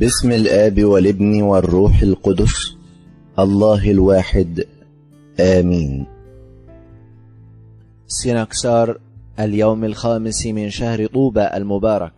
بسم 0.00 0.32
الآب 0.32 0.84
والابن 0.84 1.42
والروح 1.42 2.02
القدس 2.02 2.76
الله 3.38 3.90
الواحد 3.90 4.64
آمين. 5.40 6.06
سيناكسار 8.06 8.98
اليوم 9.40 9.84
الخامس 9.84 10.46
من 10.46 10.70
شهر 10.70 11.06
طوبى 11.06 11.46
المبارك. 11.54 12.12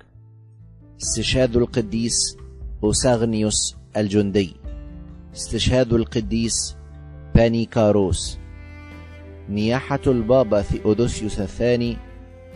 استشهاد 1.03 1.57
القديس 1.57 2.37
أوساغنيوس 2.85 3.77
الجندي. 3.97 4.53
استشهاد 5.37 5.93
القديس 5.93 6.77
بانيكاروس. 7.35 8.39
نياحة 9.49 10.03
البابا 10.07 10.63
ثيودوسيوس 10.63 11.41
الثاني 11.41 11.97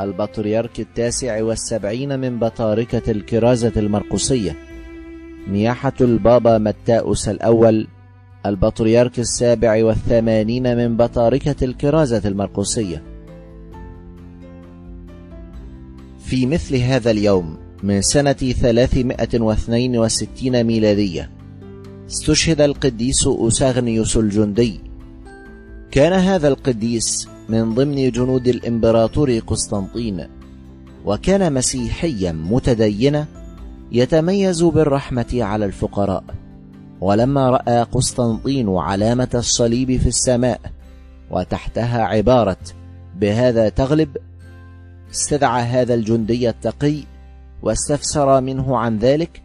البطريرك 0.01 0.81
التاسع 0.81 1.43
والسبعين 1.43 2.21
من 2.21 2.39
بطاركة 2.39 3.11
الكرازة 3.11 3.73
المرقسية. 3.77 4.72
نياحة 5.49 5.93
البابا 6.01 6.59
متاؤس 6.59 7.29
الأول 7.29 7.87
البطريرك 8.47 9.19
السابع 9.19 9.85
والثمانين 9.85 10.77
من 10.77 10.97
بطاركة 10.97 11.65
الكرازة 11.65 12.23
المرقسية. 12.25 13.03
في 16.25 16.47
مثل 16.47 16.77
هذا 16.77 17.11
اليوم 17.11 17.57
من 17.83 18.03
سنة 18.03 18.33
362 18.33 20.65
ميلادية 20.65 21.31
استشهد 22.11 22.61
القديس 22.61 23.27
أوساغنيوس 23.27 24.17
الجندي. 24.17 24.81
كان 25.91 26.13
هذا 26.13 26.49
القديس 26.49 27.29
من 27.49 27.75
ضمن 27.75 28.11
جنود 28.11 28.49
الإمبراطور 28.49 29.39
قسطنطين 29.39 30.27
وكان 31.05 31.53
مسيحيا 31.53 32.33
متدينا 32.33 33.27
يتميز 33.93 34.63
بالرحمة 34.63 35.27
على 35.35 35.65
الفقراء. 35.65 36.25
ولما 37.01 37.51
رأى 37.51 37.83
قسطنطين 37.83 38.69
علامة 38.77 39.29
الصليب 39.35 39.97
في 39.97 40.07
السماء 40.07 40.61
وتحتها 41.31 42.03
عبارة 42.03 42.57
بهذا 43.17 43.69
تغلب 43.69 44.17
استدعى 45.11 45.63
هذا 45.63 45.95
الجندي 45.95 46.49
التقي 46.49 46.97
واستفسر 47.63 48.41
منه 48.41 48.79
عن 48.79 48.99
ذلك 48.99 49.43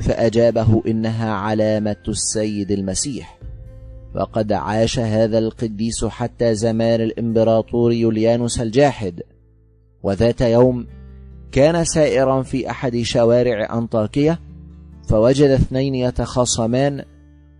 فأجابه 0.00 0.82
إنها 0.86 1.32
علامة 1.32 2.02
السيد 2.08 2.70
المسيح. 2.70 3.38
وقد 4.14 4.52
عاش 4.52 4.98
هذا 4.98 5.38
القديس 5.38 6.04
حتى 6.04 6.54
زمان 6.54 7.00
الإمبراطور 7.00 7.92
يوليانوس 7.92 8.60
الجاحد 8.60 9.22
وذات 10.02 10.40
يوم 10.40 10.86
كان 11.52 11.84
سائرا 11.84 12.42
في 12.42 12.70
أحد 12.70 12.96
شوارع 12.96 13.78
أنطاكية 13.78 14.40
فوجد 15.08 15.50
اثنين 15.50 15.94
يتخاصمان 15.94 17.04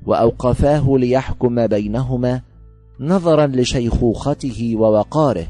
وأوقفاه 0.07 0.97
ليحكم 0.97 1.67
بينهما 1.67 2.41
نظرا 3.01 3.47
لشيخوخته 3.47 4.73
ووقاره 4.77 5.47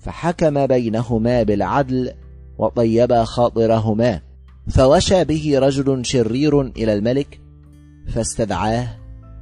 فحكم 0.00 0.66
بينهما 0.66 1.42
بالعدل 1.42 2.10
وطيب 2.58 3.14
خاطرهما. 3.14 4.20
فوشى 4.68 5.24
به 5.24 5.58
رجل 5.58 6.04
شرير 6.04 6.60
إلى 6.60 6.92
الملك 6.92 7.40
فاستدعاه 8.08 8.88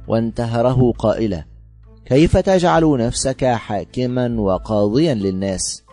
وانتهره 0.07 0.91
قائلا 0.91 1.45
كيف 2.05 2.37
تجعل 2.37 2.97
نفسك 2.97 3.45
حاكما 3.45 4.39
وقاضيا 4.39 5.13
للناس؟ 5.13 5.83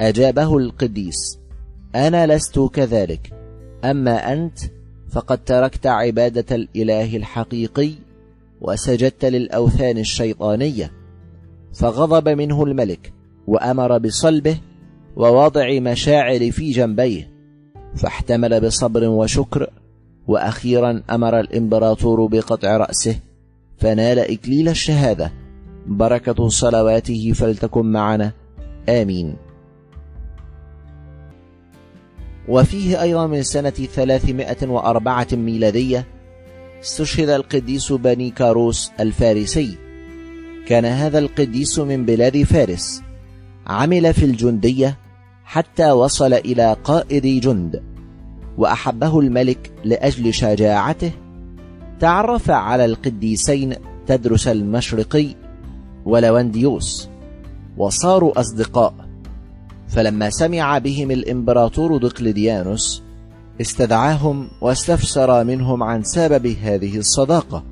أجابه 0.00 0.56
القديس 0.58 1.39
أنا 1.94 2.26
لست 2.26 2.58
كذلك. 2.58 3.32
أما 3.84 4.32
أنت 4.32 4.58
فقد 5.10 5.44
تركت 5.44 5.86
عبادة 5.86 6.56
الإله 6.56 7.16
الحقيقي 7.16 7.90
وسجدت 8.60 9.24
للأوثان 9.24 9.98
الشيطانية 9.98 10.92
فغضب 11.74 12.28
منه 12.28 12.64
الملك 12.64 13.12
وأمر 13.46 13.98
بصلبه 13.98 14.56
ووضع 15.16 15.80
مشاعر 15.80 16.50
في 16.50 16.70
جنبيه 16.70 17.30
فاحتمل 17.96 18.60
بصبر 18.60 19.08
وشكر 19.08 19.70
وأخيرا 20.28 21.02
أمر 21.10 21.40
الإمبراطور 21.40 22.26
بقطع 22.26 22.76
رأسه 22.76 23.16
فنال 23.78 24.18
إكليل 24.18 24.68
الشهادة. 24.68 25.32
بركة 25.86 26.48
صلواته 26.48 27.32
فلتكن 27.32 27.92
معنا. 27.92 28.32
آمين. 28.88 29.36
وفيه 32.50 33.02
أيضا 33.02 33.26
من 33.26 33.42
سنة 33.42 33.70
304 33.70 35.26
ميلادية 35.32 36.06
استشهد 36.82 37.28
القديس 37.28 37.92
بني 37.92 38.30
كاروس 38.30 38.90
الفارسي. 39.00 39.76
كان 40.66 40.84
هذا 40.84 41.18
القديس 41.18 41.78
من 41.78 42.04
بلاد 42.04 42.42
فارس. 42.42 43.02
عمل 43.66 44.14
في 44.14 44.24
الجندية 44.24 44.98
حتى 45.44 45.90
وصل 45.90 46.32
إلى 46.32 46.76
قائد 46.84 47.40
جند 47.40 47.82
وأحبه 48.58 49.20
الملك 49.20 49.72
لأجل 49.84 50.34
شجاعته. 50.34 51.12
تعرف 52.00 52.50
على 52.50 52.84
القديسين 52.84 53.74
تدرس 54.06 54.48
المشرقي 54.48 55.28
ولونديوس 56.04 57.08
وصاروا 57.76 58.40
أصدقاء. 58.40 59.09
فلما 59.90 60.30
سمع 60.30 60.78
بهم 60.78 61.10
الإمبراطور 61.10 61.96
دقلديانوس 61.96 63.02
استدعاهم 63.60 64.48
واستفسر 64.60 65.44
منهم 65.44 65.82
عن 65.82 66.02
سبب 66.02 66.46
هذه 66.46 66.98
الصداقة. 66.98 67.64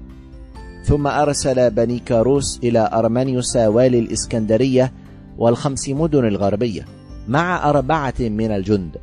ثم 0.84 1.06
أرسل 1.06 1.70
بني 1.70 1.98
كاروس 1.98 2.60
إلى 2.62 2.90
أرمانيوس 2.92 3.56
والي 3.56 3.98
الإسكندرية 3.98 4.92
والخمس 5.38 5.88
مدن 5.88 6.24
الغربية 6.24 6.86
مع 7.28 7.70
أربعة 7.70 8.14
من 8.20 8.50
الجند. 8.50 8.96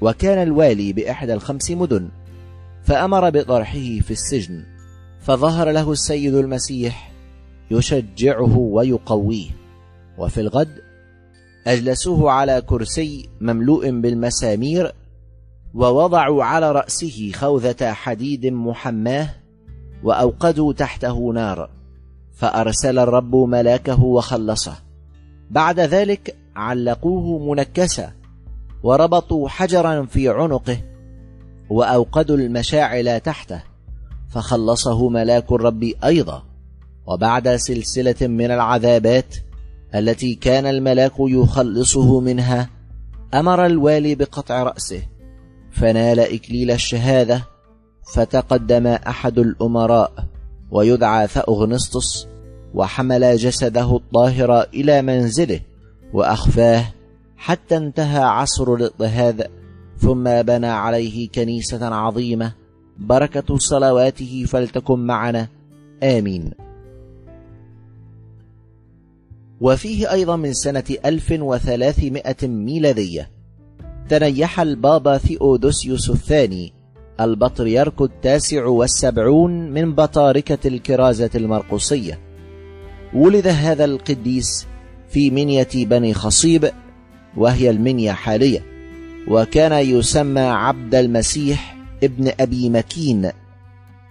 وكان 0.00 0.42
الوالي 0.42 0.92
بإحدى 0.92 1.34
الخمس 1.34 1.70
مدن 1.70 2.08
فأمر 2.84 3.30
بطرحه 3.30 4.00
في 4.00 4.10
السجن 4.10 4.62
فظهر 5.20 5.70
له 5.70 5.92
السيد 5.92 6.34
المسيح 6.34 7.12
يشجعه 7.70 8.58
ويقويه. 8.58 9.50
وفي 10.18 10.40
الغد 10.40 10.91
أجلسوه 11.66 12.30
على 12.30 12.60
كرسي 12.60 13.28
مملوء 13.40 13.90
بالمسامير 13.90 14.92
ووضعوا 15.74 16.44
على 16.44 16.72
رأسه 16.72 17.32
خوذة 17.34 17.92
حديد 17.92 18.46
محماه 18.46 19.28
وأوقدوا 20.04 20.72
تحته 20.72 21.32
نار 21.32 21.70
فأرسل 22.32 22.98
الرب 22.98 23.36
ملاكه 23.36 24.02
وخلصه. 24.02 24.74
بعد 25.50 25.80
ذلك 25.80 26.36
علقوه 26.56 27.54
منكسا 27.54 28.12
وربطوا 28.82 29.48
حجرا 29.48 30.04
في 30.04 30.28
عنقه 30.28 30.78
وأوقدوا 31.70 32.36
المشاعل 32.36 33.20
تحته 33.20 33.62
فخلصه 34.28 35.08
ملاك 35.08 35.52
الرب 35.52 35.92
أيضا. 36.04 36.42
وبعد 37.06 37.56
سلسلة 37.56 38.26
من 38.28 38.50
العذابات 38.50 39.36
التي 39.94 40.34
كان 40.34 40.66
الملاك 40.66 41.12
يخلصه 41.18 42.20
منها 42.20 42.70
أمر 43.34 43.66
الوالي 43.66 44.14
بقطع 44.14 44.62
رأسه 44.62 45.02
فنال 45.72 46.20
إكليل 46.20 46.70
الشهادة 46.70 47.44
فتقدم 48.14 48.86
أحد 48.86 49.38
الأمراء 49.38 50.12
ويدعى 50.70 51.26
ثأغنسطس 51.26 52.26
وحمل 52.74 53.36
جسده 53.36 53.96
الطاهر 53.96 54.62
إلى 54.62 55.02
منزله 55.02 55.60
وأخفاه 56.12 56.84
حتى 57.36 57.76
انتهى 57.76 58.22
عصر 58.22 58.74
الاضطهاد 58.74 59.50
ثم 59.98 60.42
بنى 60.42 60.66
عليه 60.66 61.28
كنيسة 61.28 61.94
عظيمة 61.94 62.52
بركة 62.98 63.58
صلواته 63.58 64.44
فلتكن 64.48 64.98
معنا. 64.98 65.48
آمين. 66.02 66.50
وفيه 69.62 70.12
أيضا 70.12 70.36
من 70.36 70.52
سنة 70.52 70.84
1300 71.04 72.34
ميلادية. 72.42 73.30
تنيح 74.08 74.60
البابا 74.60 75.18
ثيودوسيوس 75.18 76.10
الثاني 76.10 76.72
البطريرك 77.20 78.02
التاسع 78.02 78.66
والسبعون 78.66 79.70
من 79.70 79.94
بطاركة 79.94 80.68
الكرازة 80.68 81.30
المرقسية 81.34 82.18
ولد 83.14 83.46
هذا 83.46 83.84
القديس 83.84 84.66
في 85.08 85.30
منية 85.30 85.68
بني 85.74 86.14
خصيب 86.14 86.70
وهي 87.36 87.70
المنيا 87.70 88.12
حاليا 88.12 88.62
وكان 89.28 89.72
يسمى 89.72 90.40
عبد 90.40 90.94
المسيح 90.94 91.76
ابن 92.02 92.32
أبي 92.40 92.70
مكين. 92.70 93.30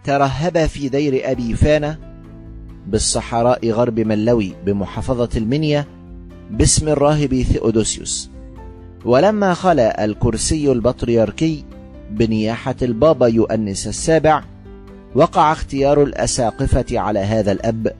ترهب 0.03 0.65
في 0.65 0.89
دير 0.89 1.31
أبي 1.31 1.53
فانا 1.53 2.10
بالصحراء 2.87 3.69
غرب 3.69 3.99
ملوي 3.99 4.53
بمحافظة 4.65 5.29
المنيا 5.35 5.85
باسم 6.51 6.87
الراهب 6.87 7.41
ثيودوسيوس. 7.41 8.29
ولما 9.05 9.53
خلا 9.53 10.05
الكرسي 10.05 10.71
البطريركي 10.71 11.63
بنياحة 12.11 12.75
البابا 12.81 13.27
يؤنس 13.27 13.87
السابع 13.87 14.43
وقع 15.15 15.51
اختيار 15.51 16.03
الأساقفة 16.03 16.99
على 16.99 17.19
هذا 17.19 17.51
الأب 17.51 17.93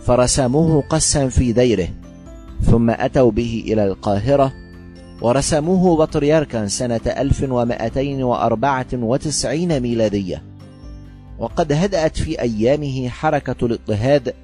فرسموه 0.00 0.82
قسا 0.82 1.28
في 1.28 1.52
ديره 1.52 1.88
ثم 2.62 2.90
أتوا 2.90 3.30
به 3.30 3.64
إلى 3.66 3.86
القاهرة 3.86 4.52
ورسموه 5.22 5.96
بطريركا 5.96 6.66
سنة 6.66 7.00
1294 7.06 9.80
ميلادية. 9.80 10.49
وقد 11.40 11.72
هدأت 11.72 12.18
في 12.18 12.40
أيامه 12.40 13.08
حركة 13.08 13.66
الاضطهاد 13.66 14.34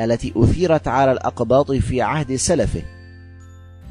التي 0.00 0.32
أثيرت 0.36 0.88
على 0.88 1.12
الأقباط 1.12 1.72
في 1.72 2.02
عهد 2.02 2.36
سلفه. 2.36 2.82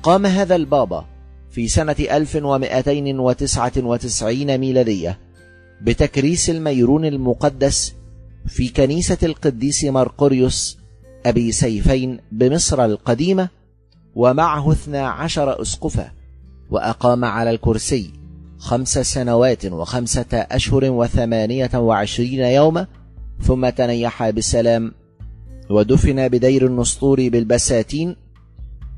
قام 0.03 0.25
هذا 0.25 0.55
البابا 0.55 1.05
في 1.51 1.67
سنة 1.67 1.95
1299 1.99 4.57
ميلادية 4.57 5.19
بتكريس 5.81 6.49
الميرون 6.49 7.05
المقدس 7.05 7.93
في 8.47 8.69
كنيسة 8.69 9.17
القديس 9.23 9.83
مرقريوس 9.83 10.77
أبي 11.25 11.51
سيفين 11.51 12.19
بمصر 12.31 12.85
القديمة 12.85 13.49
ومعه 14.15 14.71
اثنا 14.71 15.09
عشر 15.09 15.61
أسقفا 15.61 16.11
وأقام 16.69 17.25
على 17.25 17.49
الكرسي 17.49 18.20
خمس 18.61 18.99
سنوات 18.99 19.65
وخمسة 19.65 20.27
أشهر 20.33 20.91
وثمانية 20.91 21.69
وعشرين 21.75 22.39
يوما 22.39 22.87
ثم 23.41 23.69
تنيح 23.69 24.29
بسلام 24.29 24.91
ودفن 25.69 26.27
بدير 26.27 26.65
النسطور 26.65 27.29
بالبساتين. 27.29 28.15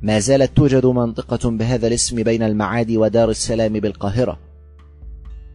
ما 0.02 0.20
زالت 0.20 0.58
توجد 0.58 0.86
منطقة 0.86 1.50
بهذا 1.50 1.88
الاسم 1.88 2.24
بين 2.24 2.44
المعادي 2.44 2.98
ودار 2.98 3.30
السلام 3.30 3.74
بالقاهرة. 3.74 4.40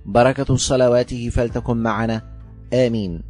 بركة 0.07 0.57
صلواته 0.57 1.29
فلتكن 1.29 1.77
معنا. 1.77 2.23
آمين. 2.73 3.23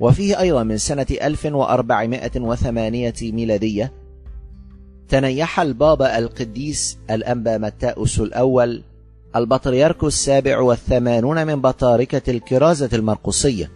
وفيه 0.00 0.40
أيضا 0.40 0.62
من 0.62 0.78
سنة 0.78 1.06
1408 1.22 3.12
ميلادية 3.22 4.01
تنيح 5.12 5.60
البابا 5.60 6.18
القديس 6.18 6.98
الأنبا 7.10 7.58
متاؤس 7.58 8.20
الأول 8.20 8.82
البطريرك 9.36 10.04
السابع 10.04 10.60
والثمانون 10.60 11.46
من 11.46 11.60
بطاركة 11.60 12.30
الكرازة 12.30 12.88
المرقصية 12.92 13.70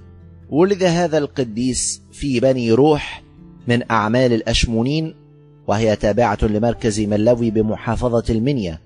ولد 0.50 0.82
هذا 0.82 1.18
القديس 1.18 2.02
في 2.12 2.40
بني 2.40 2.72
روح 2.72 3.22
من 3.68 3.90
أعمال 3.90 4.32
الأشمونين 4.32 5.14
وهي 5.66 5.96
تابعة 5.96 6.38
لمركز 6.42 7.00
ملوي 7.00 7.50
بمحافظة 7.50 8.24
المنيا. 8.30 8.78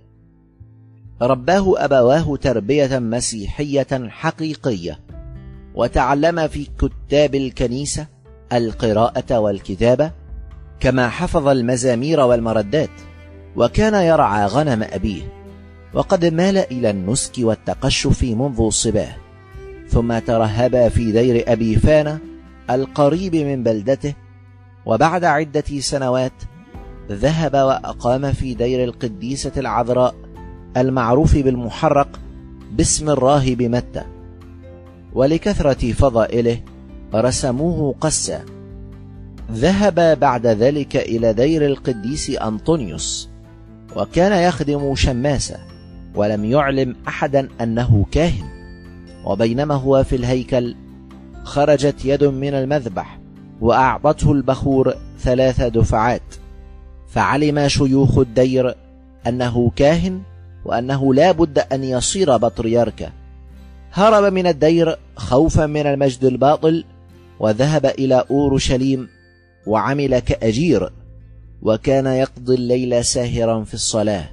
رباه 1.23 1.85
أبواه 1.85 2.37
تربية 2.37 2.99
مسيحية 2.99 4.09
حقيقية 4.09 4.99
وتعلم 5.75 6.49
في 6.49 6.67
كتاب 6.79 7.35
الكنيسة 7.35 8.07
القراءة 8.53 9.39
والكتابة 9.39 10.20
كما 10.81 11.09
حفظ 11.09 11.49
المزامير 11.49 12.21
والمردات 12.21 12.91
وكان 13.57 13.95
يرعى 13.95 14.47
غنم 14.47 14.83
أبيه 14.83 15.23
وقد 15.95 16.25
مال 16.25 16.59
إلى 16.59 16.91
النسك 16.91 17.33
والتقشف 17.39 18.23
منذ 18.23 18.71
صباه 18.71 19.17
ثم 19.89 20.19
ترهب 20.19 20.89
في 20.89 21.13
دير 21.13 21.53
أبي 21.53 21.77
فانا 21.77 22.19
القريب 22.71 23.37
من 23.37 23.63
بلدته 23.63 24.15
وبعد 24.87 25.25
عدة 25.25 25.65
سنوات 25.79 26.33
ذهب 27.11 27.55
وأقام 27.55 28.33
في 28.33 28.55
دير 28.55 28.85
القديسة 28.85 29.53
العذراء 29.57 30.15
المعروف 30.77 31.37
بالمحرق 31.37 32.21
باسم 32.73 33.11
الراهب 33.11 33.63
متى 33.63 34.03
ولكثرة 35.13 35.93
فضائله 35.93 36.61
رسموه 37.15 37.95
قسا. 38.01 38.45
ذهب 39.53 40.21
بعد 40.21 40.47
ذلك 40.47 40.97
إلى 40.97 41.33
دير 41.33 41.67
القديس 41.67 42.31
أنطونيوس 42.31 43.29
وكان 43.97 44.43
يخدم 44.49 44.95
شماسة 44.95 45.57
ولم 46.15 46.45
يعلم 46.45 46.97
أحدا 47.09 47.49
أنه 47.61 48.07
كاهن 48.13 48.49
وبينما 49.25 49.75
هو 49.75 50.05
في 50.05 50.17
الهيكل 50.17 50.75
خرجت 51.45 52.05
يد 52.05 52.25
من 52.25 52.55
المذبح 52.55 53.19
وأعطته 53.61 54.33
البخور 54.33 54.95
ثلاث 55.19 55.63
دفعات 55.63 56.35
فعلم 57.09 57.69
شيوخ 57.69 58.19
الدير 58.19 58.75
أنه 59.27 59.71
كاهن 59.77 60.23
وأنه 60.65 61.15
لا 61.15 61.33
بد 61.33 61.59
أن 61.59 61.85
يصير 61.85 62.37
بطريركا 62.37 63.11
هرب 63.93 64.33
من 64.33 64.47
الدير 64.47 64.97
خوفا 65.17 65.67
من 65.67 65.87
المجد 65.87 66.25
الباطل 66.25 66.85
وذهب 67.41 67.87
إلى 67.87 68.25
أورشليم 68.31 69.09
وعمل 69.67 70.19
كأجير 70.19 70.93
وكان 71.63 72.07
يقضي 72.07 72.55
الليل 72.55 73.05
ساهرا 73.05 73.65
في 73.65 73.75
الصلاة. 73.75 74.29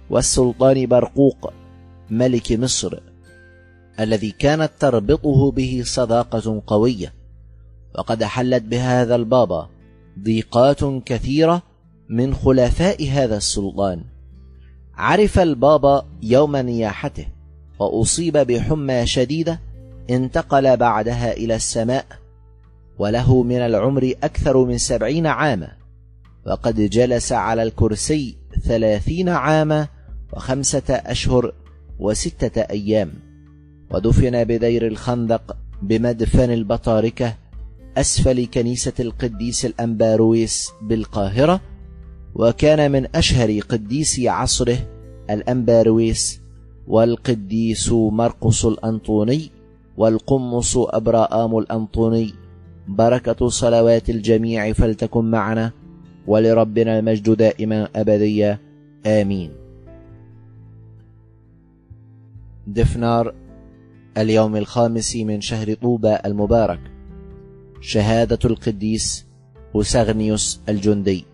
والسلطان 0.09 0.85
برقوق 0.85 1.53
ملك 2.09 2.51
مصر 2.51 2.97
الذي 3.99 4.31
كانت 4.31 4.71
تربطه 4.79 5.51
به 5.51 5.81
صداقة 5.85 6.63
قوية. 6.67 7.13
وقد 7.97 8.23
حلت 8.23 8.63
بهذا 8.63 9.15
البابا 9.15 9.69
ضيقات 10.19 10.83
كثيرة 11.05 11.61
من 12.09 12.33
خلفاء 12.33 13.09
هذا 13.09 13.37
السلطان. 13.37 14.03
عرف 14.95 15.39
البابا 15.39 16.05
يوم 16.21 16.55
نياحته 16.55 17.27
وأصيب 17.79 18.37
بحمى 18.37 19.05
شديدة 19.05 19.59
انتقل 20.09 20.77
بعدها 20.77 21.33
إلى 21.33 21.55
السماء 21.55 22.05
وله 22.99 23.43
من 23.43 23.57
العمر 23.57 24.13
أكثر 24.23 24.65
من 24.65 24.77
سبعين 24.77 25.27
عاما 25.27 25.71
وقد 26.45 26.81
جلس 26.81 27.31
على 27.31 27.63
الكرسي 27.63 28.37
ثلاثين 28.63 29.29
عاما 29.29 29.87
وخمسة 30.33 30.83
أشهر 30.89 31.53
وستة 31.99 32.61
أيام 32.61 33.13
ودفن 33.91 34.43
بدير 34.43 34.87
الخندق 34.87 35.57
بمدفن 35.81 36.51
البطاركة 36.51 37.35
أسفل 37.97 38.45
كنيسة 38.45 38.93
القديس 38.99 39.65
الأنبارويس 39.65 40.71
بالقاهرة 40.81 41.61
وكان 42.35 42.91
من 42.91 43.07
أشهر 43.15 43.59
قديسي 43.59 44.29
عصره 44.29 44.77
الأنبارويس 45.29 46.39
والقديس 46.87 47.91
مرقس 47.91 48.65
الأنطوني 48.65 49.56
والقمص 49.97 50.77
أبراام 50.77 51.57
الأنطوني. 51.57 52.33
بركة 52.87 53.49
صلوات 53.49 54.09
الجميع 54.09 54.73
فلتكن 54.73 55.25
معنا. 55.31 55.71
ولربنا 56.27 56.99
المجد 56.99 57.29
دائما 57.31 57.89
أبديا. 57.95 58.59
آمين. 59.05 59.51
دفنار 62.67 63.33
اليوم 64.17 64.55
الخامس 64.55 65.15
من 65.15 65.41
شهر 65.41 65.73
طوبى 65.73 66.17
المبارك. 66.25 66.79
شهادة 67.81 68.39
القديس 68.45 69.25
أوسغنيوس 69.75 70.61
الجندي. 70.69 71.25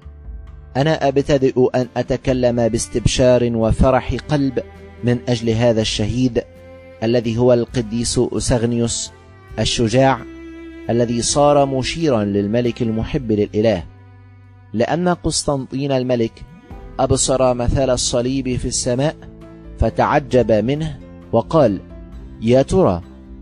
أنا 0.77 1.07
أبتدئ 1.07 1.69
أن 1.75 1.87
أتكلم 1.97 2.67
باستبشار 2.67 3.51
وفرح 3.55 4.13
قلب 4.13 4.59
من 5.03 5.19
أجل 5.27 5.49
هذا 5.49 5.81
الشهيد. 5.81 6.43
الذي 7.03 7.37
هو 7.37 7.53
القديس 7.53 8.17
أوسغنيوس 8.17 9.11
الشجاع 9.59 10.19
الذي 10.89 11.21
صار 11.21 11.65
مشيرا 11.65 12.23
للملك 12.23 12.81
المحب 12.81 13.31
للإله. 13.31 13.83
لأن 14.73 15.09
قسطنطين 15.09 15.91
الملك 15.91 16.43
أبصر 16.99 17.53
مثال 17.53 17.89
الصليب 17.89 18.55
في 18.55 18.67
السماء 18.67 19.15
فتعجب 19.79 20.51
منه 20.51 20.99
وقال 21.31 21.79
يا 22.41 22.61
ترى 22.61 23.01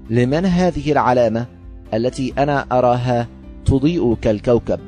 لمن 0.10 0.46
هذه 0.46 0.92
العلامة 0.92 1.46
التي 1.94 2.34
أنا 2.38 2.66
أراها 2.72 3.28
تضيء 3.66 4.16
كالكوكب؟ 4.16 4.80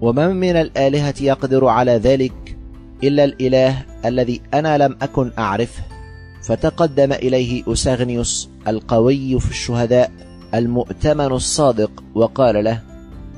ومن 0.00 0.36
من 0.36 0.56
الآلهة 0.56 1.14
يقدر 1.20 1.66
على 1.66 1.92
ذلك 1.92 2.56
إلا 3.04 3.24
الإله 3.24 3.84
الذي 4.04 4.40
أنا 4.54 4.78
لم 4.78 4.96
أكن 5.02 5.30
أعرفه؟ 5.38 5.97
فتقدم 6.42 7.12
إليه 7.12 7.72
أساغنيوس 7.72 8.48
القوي 8.68 9.40
في 9.40 9.50
الشهداء 9.50 10.10
المؤتمن 10.54 11.32
الصادق 11.32 12.04
وقال 12.14 12.64
له 12.64 12.82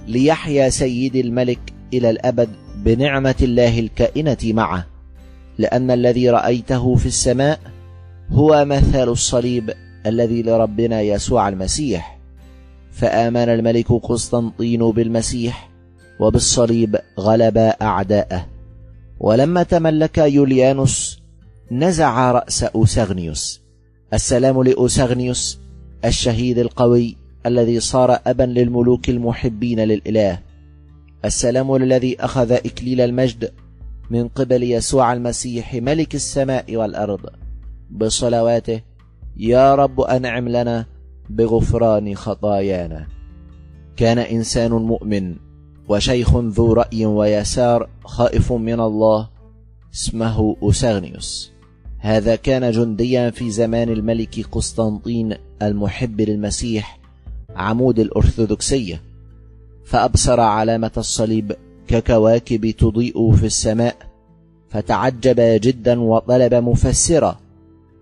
ليحيا 0.08 0.68
سيدي 0.68 1.20
الملك 1.20 1.60
إلى 1.94 2.10
الأبد 2.10 2.48
بنعمة 2.76 3.34
الله 3.42 3.78
الكائنة 3.78 4.38
معه 4.44 4.86
لأن 5.58 5.90
الذي 5.90 6.30
رأيته 6.30 6.94
في 6.94 7.06
السماء 7.06 7.60
هو 8.30 8.64
مثال 8.64 9.08
الصليب 9.08 9.70
الذي 10.06 10.42
لربنا 10.42 11.00
يسوع 11.00 11.48
المسيح. 11.48 12.18
فآمن 12.92 13.48
الملك 13.48 13.92
قسطنطين 13.92 14.90
بالمسيح 14.90 15.70
وبالصليب 16.20 16.96
غلب 17.18 17.58
أعداءه. 17.58 18.46
ولما 19.20 19.62
تملك 19.62 20.18
يوليانوس 20.18 21.19
نزع 21.72 22.32
رأس 22.32 22.64
أوسغنيوس 22.64 23.60
السلام 24.14 24.62
لأوسغنيوس 24.62 25.58
الشهيد 26.04 26.58
القوي 26.58 27.16
الذي 27.46 27.80
صار 27.80 28.18
أبا 28.26 28.42
للملوك 28.42 29.08
المحبين 29.08 29.80
للإله. 29.80 30.40
السلام 31.24 31.76
للذي 31.76 32.20
أخذ 32.20 32.52
إكليل 32.52 33.00
المجد 33.00 33.52
من 34.10 34.28
قبل 34.28 34.62
يسوع 34.62 35.12
المسيح 35.12 35.74
ملك 35.74 36.14
السماء 36.14 36.76
والأرض. 36.76 37.20
بصلواته 37.90 38.80
يا 39.36 39.74
رب 39.74 40.00
أنعم 40.00 40.48
لنا 40.48 40.86
بغفران 41.30 42.14
خطايانا. 42.14 43.06
كان 43.96 44.18
إنسان 44.18 44.72
مؤمن 44.72 45.36
وشيخ 45.88 46.36
ذو 46.36 46.72
رأي 46.72 47.06
ويسار 47.06 47.88
خائف 48.04 48.52
من 48.52 48.80
الله 48.80 49.28
اسمه 49.94 50.56
أوساغنيوس. 50.62 51.59
هذا 52.00 52.36
كان 52.36 52.70
جنديا 52.70 53.30
في 53.30 53.50
زمان 53.50 53.88
الملك 53.88 54.46
قسطنطين 54.52 55.34
المحب 55.62 56.20
للمسيح 56.20 56.98
عمود 57.56 57.98
الأرثوذكسية. 57.98 59.02
فأبصر 59.84 60.40
علامة 60.40 60.90
الصليب 60.96 61.56
ككواكب 61.88 62.70
تضيء 62.70 63.32
في 63.32 63.46
السماء 63.46 63.96
فتعجب 64.68 65.36
جدا 65.38 66.00
وطلب 66.00 66.54
مفسرا 66.54 67.38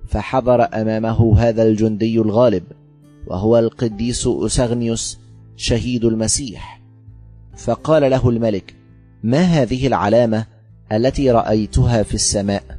فحضر 0.08 0.80
أمامه 0.80 1.38
هذا 1.38 1.62
الجندي 1.62 2.18
الغالب 2.18 2.62
وهو 3.26 3.58
القديس 3.58 4.26
أسغنيوس 4.26 5.18
شهيد 5.56 6.04
المسيح. 6.04 6.80
فقال 7.56 8.10
له 8.10 8.28
الملك 8.28 8.74
ما 9.22 9.40
هذه 9.40 9.86
العلامة 9.86 10.46
التي 10.92 11.30
رأيتها 11.30 12.02
في 12.02 12.14
السماء؟ 12.14 12.77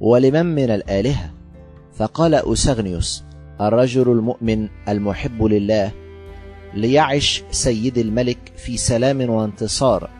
ولمن 0.00 0.46
من 0.46 0.70
الآلهة؟ 0.70 1.30
فقال 1.92 2.34
أسغنيوس 2.34 3.24
الرجل 3.60 4.12
المؤمن 4.12 4.68
المحب 4.88 5.42
لله 5.42 5.92
ليعش 6.74 7.42
سيد 7.50 7.98
الملك 7.98 8.38
في 8.56 8.76
سلام 8.76 9.30
وانتصار. 9.30 10.10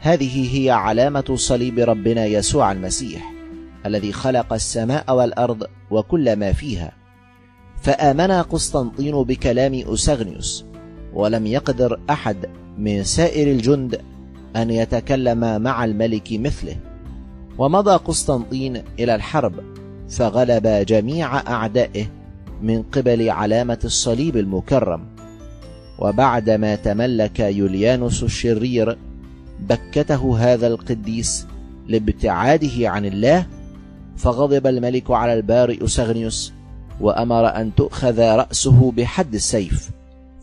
هذه 0.00 0.58
هي 0.58 0.70
علامة 0.70 1.34
صليب 1.34 1.78
ربنا 1.78 2.26
يسوع 2.26 2.72
المسيح 2.72 3.32
الذي 3.86 4.12
خلق 4.12 4.52
السماء 4.52 5.14
والأرض 5.14 5.66
وكل 5.90 6.36
ما 6.36 6.52
فيها. 6.52 6.92
فآمن 7.82 8.30
قسطنطين 8.30 9.22
بكلام 9.22 9.74
أسغنيوس 9.74 10.64
ولم 11.12 11.46
يقدر 11.46 12.00
أحد 12.10 12.36
من 12.78 13.04
سائر 13.04 13.52
الجند 13.52 14.00
أن 14.56 14.70
يتكلم 14.70 15.62
مع 15.62 15.84
الملك 15.84 16.28
مثله. 16.32 16.76
ومضى 17.58 17.96
قسطنطين 17.96 18.82
إلى 18.98 19.14
الحرب 19.14 19.52
فغلب 20.08 20.66
جميع 20.66 21.36
أعدائه 21.36 22.06
من 22.62 22.82
قبل 22.82 23.30
علامة 23.30 23.78
الصليب 23.84 24.36
المكرم. 24.36 25.06
وبعدما 25.98 26.74
تملك 26.74 27.40
يوليانوس 27.40 28.22
الشرير 28.22 28.98
بكته 29.60 30.38
هذا 30.38 30.66
القديس 30.66 31.46
لابتعاده 31.88 32.90
عن 32.90 33.04
الله 33.04 33.46
فغضب 34.16 34.66
الملك 34.66 35.10
على 35.10 35.34
البارئ 35.34 35.86
سغنيوس 35.86 36.52
وأمر 37.00 37.46
أن 37.46 37.74
تؤخذ 37.74 38.20
رأسه 38.20 38.92
بحد 38.92 39.34
السيف 39.34 39.90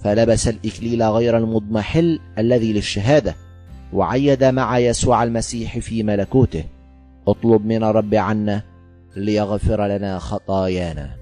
فلبس 0.04 0.48
الإكليل 0.48 1.04
غير 1.04 1.38
المضمحل 1.38 2.20
الذي 2.38 2.74
للشهادة 2.74 3.36
وعيد 3.94 4.44
مع 4.44 4.80
يسوع 4.80 5.24
المسيح 5.24 5.80
في 5.80 6.04
ملكوته. 6.04 6.64
اطلب 7.28 7.66
من 7.66 7.84
الرب 7.84 8.14
عنا 8.14 8.62
ليغفر 9.16 9.88
لنا 9.88 10.20
خطايانا. 10.20 11.21